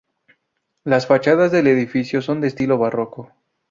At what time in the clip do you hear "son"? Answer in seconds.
2.23-2.41